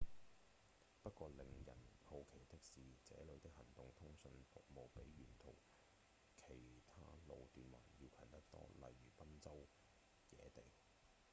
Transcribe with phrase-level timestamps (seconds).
[1.03, 2.73] 不過令人好奇的是
[3.07, 5.55] 這裡的行動通訊服務比沿途
[6.47, 6.55] 其
[6.87, 9.67] 他路段還要強得多例如賓州
[10.31, 10.63] 野地